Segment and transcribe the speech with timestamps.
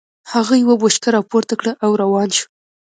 [0.31, 2.45] هغه يوه بوشکه را پورته کړه او روان شو.